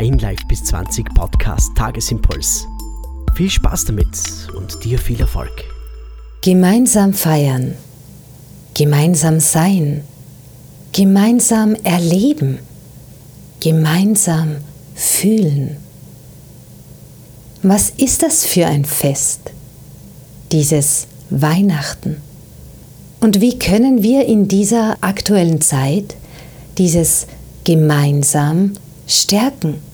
[0.00, 2.66] dein Live bis 20 Podcast Tagesimpuls.
[3.34, 4.08] Viel Spaß damit
[4.56, 5.52] und dir viel Erfolg.
[6.40, 7.74] Gemeinsam feiern,
[8.72, 10.02] gemeinsam sein,
[10.94, 12.60] gemeinsam erleben,
[13.60, 14.56] gemeinsam
[14.94, 15.76] fühlen.
[17.62, 19.50] Was ist das für ein Fest,
[20.50, 22.16] dieses Weihnachten?
[23.20, 26.16] Und wie können wir in dieser aktuellen Zeit
[26.78, 27.26] dieses
[27.64, 28.72] gemeinsam
[29.06, 29.89] stärken,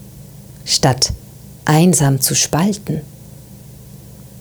[0.66, 1.14] statt
[1.64, 3.00] einsam zu spalten?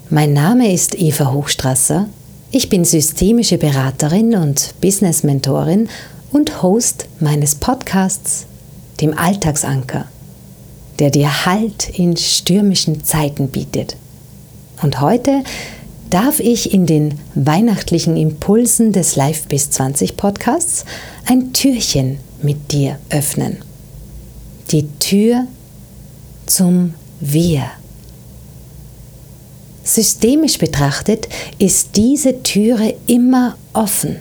[0.10, 2.10] Mein Name ist Eva Hochstrasser.
[2.52, 5.88] Ich bin systemische Beraterin und Business Mentorin
[6.32, 8.46] und Host meines Podcasts,
[9.02, 10.06] dem Alltagsanker,
[11.00, 13.96] der dir Halt in stürmischen Zeiten bietet.
[14.82, 15.44] Und heute
[16.10, 20.86] darf ich in den weihnachtlichen Impulsen des Live bis 20 Podcasts
[21.26, 23.58] ein Türchen mit dir öffnen.
[24.72, 25.48] Die Tür
[26.45, 27.63] zum Wir.
[29.84, 31.27] Systemisch betrachtet
[31.60, 34.18] ist diese Türe immer offen,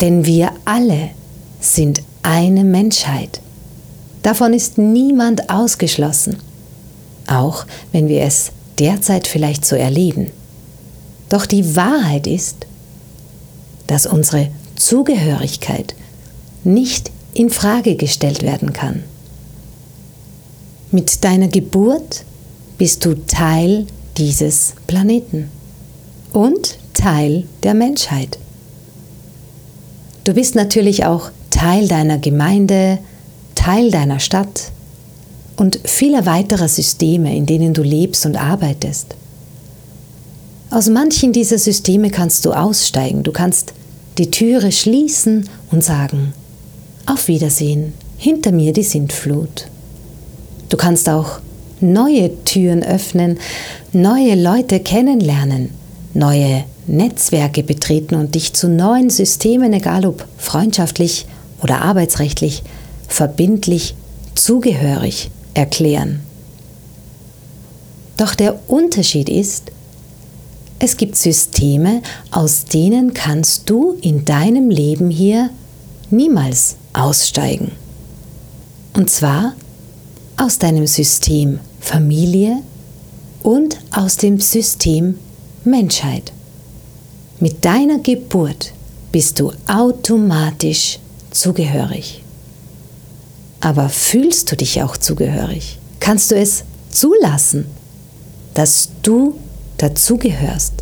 [0.00, 1.10] denn wir alle
[1.60, 3.40] sind eine Menschheit.
[4.22, 6.36] Davon ist niemand ausgeschlossen,
[7.26, 10.28] auch wenn wir es derzeit vielleicht so erleben.
[11.28, 12.66] Doch die Wahrheit ist,
[13.86, 15.94] dass unsere Zugehörigkeit
[16.62, 19.04] nicht in Frage gestellt werden kann.
[20.94, 22.24] Mit deiner Geburt
[22.78, 25.50] bist du Teil dieses Planeten
[26.32, 28.38] und Teil der Menschheit.
[30.22, 33.00] Du bist natürlich auch Teil deiner Gemeinde,
[33.56, 34.70] Teil deiner Stadt
[35.56, 39.16] und vieler weiterer Systeme, in denen du lebst und arbeitest.
[40.70, 43.72] Aus manchen dieser Systeme kannst du aussteigen, du kannst
[44.16, 46.34] die Türe schließen und sagen,
[47.04, 49.66] auf Wiedersehen, hinter mir die Sintflut.
[50.68, 51.40] Du kannst auch
[51.80, 53.38] neue Türen öffnen,
[53.92, 55.70] neue Leute kennenlernen,
[56.14, 61.26] neue Netzwerke betreten und dich zu neuen Systemen, egal ob freundschaftlich
[61.62, 62.62] oder arbeitsrechtlich,
[63.08, 63.94] verbindlich,
[64.34, 66.20] zugehörig erklären.
[68.16, 69.72] Doch der Unterschied ist,
[70.78, 75.50] es gibt Systeme, aus denen kannst du in deinem Leben hier
[76.10, 77.72] niemals aussteigen.
[78.94, 79.54] Und zwar
[80.44, 82.58] aus deinem System Familie
[83.42, 85.18] und aus dem System
[85.64, 86.32] Menschheit.
[87.40, 88.74] Mit deiner Geburt
[89.10, 90.98] bist du automatisch
[91.30, 92.22] zugehörig.
[93.60, 95.78] Aber fühlst du dich auch zugehörig?
[95.98, 97.64] Kannst du es zulassen,
[98.52, 99.38] dass du
[99.78, 100.74] dazugehörst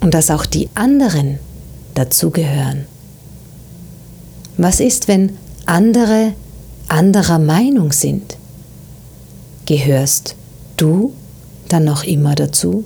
[0.00, 1.38] und dass auch die anderen
[1.94, 2.84] dazugehören.
[4.58, 6.34] Was ist, wenn andere
[6.88, 8.36] anderer Meinung sind?
[9.66, 10.36] Gehörst
[10.76, 11.14] du
[11.68, 12.84] dann noch immer dazu?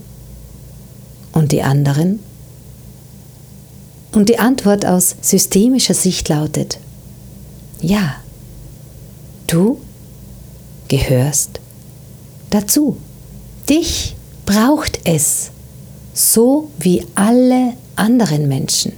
[1.31, 2.19] Und die anderen?
[4.11, 6.79] Und die Antwort aus systemischer Sicht lautet,
[7.81, 8.15] ja,
[9.47, 9.79] du
[10.87, 11.59] gehörst
[12.49, 12.97] dazu.
[13.69, 14.15] Dich
[14.45, 15.51] braucht es,
[16.13, 18.93] so wie alle anderen Menschen,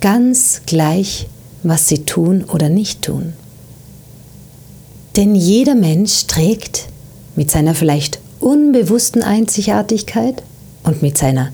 [0.00, 1.26] ganz gleich,
[1.62, 3.32] was sie tun oder nicht tun.
[5.18, 6.86] Denn jeder Mensch trägt
[7.34, 10.44] mit seiner vielleicht unbewussten Einzigartigkeit
[10.84, 11.50] und mit seiner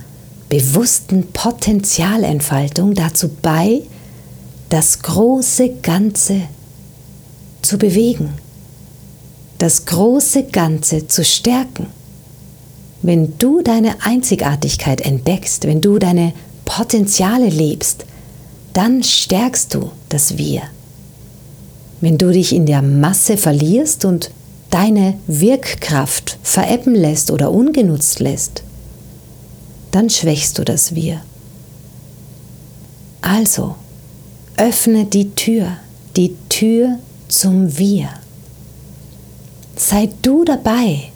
[0.51, 3.81] bewussten Potenzialentfaltung dazu bei,
[4.69, 6.43] das große Ganze
[7.63, 8.35] zu bewegen,
[9.57, 11.87] das große Ganze zu stärken.
[13.01, 16.35] Wenn du deine Einzigartigkeit entdeckst, wenn du deine
[16.67, 18.05] Potenziale lebst,
[18.75, 20.65] dann stärkst du das Wir.
[22.01, 24.31] Wenn du dich in der Masse verlierst und
[24.71, 28.63] deine Wirkkraft verebben lässt oder ungenutzt lässt,
[29.93, 31.21] dann schwächst du das Wir.
[33.21, 33.77] Also,
[34.57, 35.77] öffne die Tür,
[36.17, 38.09] die Tür zum Wir.
[39.77, 41.11] Sei du dabei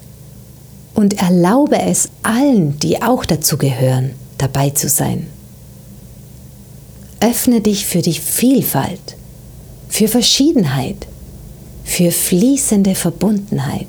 [0.95, 5.27] und erlaube es allen, die auch dazu gehören, dabei zu sein.
[7.19, 9.17] Öffne dich für die Vielfalt,
[9.89, 11.07] für Verschiedenheit,
[11.83, 13.87] für fließende Verbundenheit.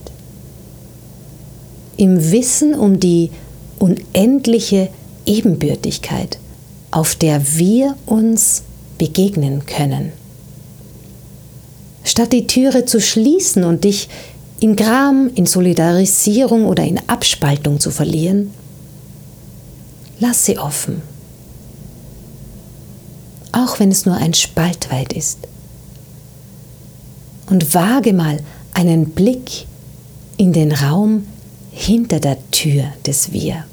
[1.97, 3.31] Im Wissen um die
[3.79, 4.88] unendliche
[5.26, 6.38] Ebenbürtigkeit,
[6.91, 8.62] auf der wir uns
[8.99, 10.12] begegnen können.
[12.03, 14.08] Statt die Türe zu schließen und dich
[14.61, 18.50] in Gram, in Solidarisierung oder in Abspaltung zu verlieren,
[20.19, 21.03] lass sie offen.
[23.53, 25.50] Auch wenn es nur ein Spalt weit ist.
[27.50, 28.38] Und wage mal
[28.73, 29.67] einen Blick
[30.37, 31.26] in den Raum
[31.70, 33.64] hinter der Tür des Wir.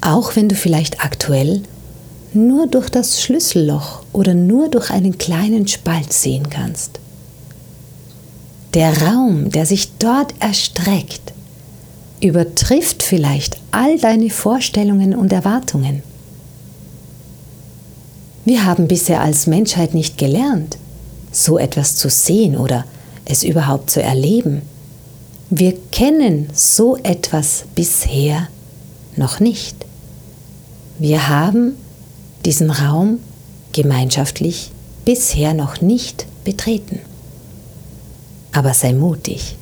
[0.00, 1.62] Auch wenn du vielleicht aktuell
[2.34, 6.98] nur durch das Schlüsselloch oder nur durch einen kleinen Spalt sehen kannst.
[8.74, 11.32] Der Raum, der sich dort erstreckt,
[12.20, 16.02] übertrifft vielleicht all deine Vorstellungen und Erwartungen.
[18.44, 20.78] Wir haben bisher als Menschheit nicht gelernt,
[21.32, 22.84] so etwas zu sehen oder
[23.24, 24.62] es überhaupt zu erleben.
[25.50, 28.48] Wir kennen so etwas bisher
[29.16, 29.76] noch nicht.
[30.98, 31.74] Wir haben
[32.44, 33.18] diesen Raum
[33.72, 34.70] gemeinschaftlich
[35.04, 37.00] bisher noch nicht betreten.
[38.52, 39.56] Aber sei mutig,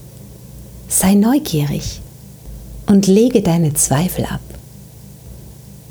[0.88, 2.00] sei neugierig
[2.86, 4.40] und lege deine Zweifel ab.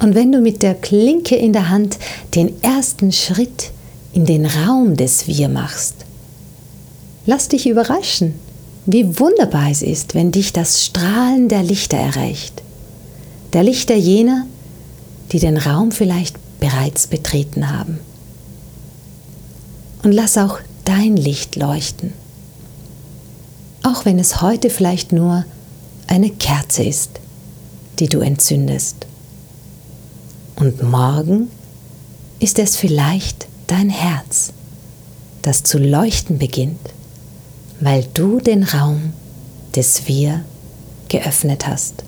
[0.02, 1.98] Und wenn du mit der Klinke in der Hand
[2.36, 3.72] den ersten Schritt
[4.20, 5.96] in den Raum des Wir machst,
[7.26, 8.34] lass dich überraschen,
[8.86, 12.62] wie wunderbar es ist, wenn dich das Strahlen der Lichter erreicht.
[13.54, 14.46] Der Lichter jener,
[15.32, 18.02] die den Raum vielleicht bereits betreten haben.
[20.04, 22.12] Und lass auch dein Licht leuchten.
[23.84, 25.46] Auch wenn es heute vielleicht nur
[26.08, 27.22] eine Kerze ist,
[28.00, 29.08] die du entzündest.
[30.58, 31.50] Und morgen
[32.42, 34.54] ist es vielleicht dein Herz,
[35.42, 36.80] das zu leuchten beginnt,
[37.80, 39.14] weil du den Raum
[39.76, 40.44] des Wir
[41.08, 42.04] geöffnet hast.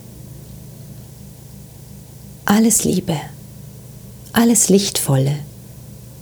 [2.45, 3.15] Alles Liebe
[4.33, 5.35] alles Lichtvolle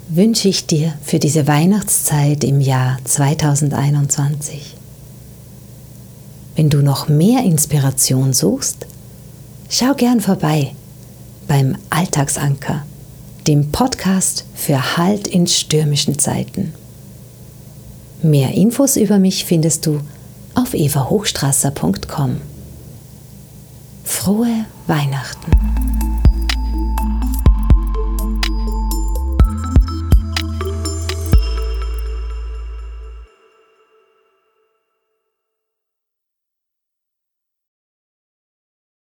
[0.07, 4.75] wünsche ich dir für diese Weihnachtszeit im Jahr 2021.
[6.55, 8.87] Wenn du noch mehr Inspiration suchst,
[9.69, 10.73] schau gern vorbei
[11.47, 12.83] beim Alltagsanker,
[13.47, 16.73] dem Podcast für Halt in stürmischen Zeiten.
[18.21, 20.01] Mehr Infos über mich findest du
[20.55, 22.41] auf evahochstrasser.com.
[24.03, 25.78] Frohe Weihnachten!